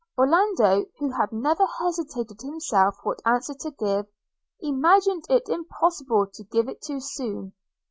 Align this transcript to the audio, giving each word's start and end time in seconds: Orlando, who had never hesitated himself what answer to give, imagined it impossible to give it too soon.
Orlando, 0.17 0.87
who 0.97 1.11
had 1.11 1.31
never 1.31 1.63
hesitated 1.77 2.41
himself 2.41 2.95
what 3.03 3.21
answer 3.23 3.53
to 3.53 3.69
give, 3.69 4.07
imagined 4.59 5.25
it 5.29 5.47
impossible 5.47 6.25
to 6.25 6.43
give 6.43 6.67
it 6.67 6.81
too 6.81 6.99
soon. 6.99 7.53